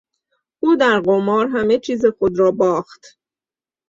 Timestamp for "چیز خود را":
1.79-2.51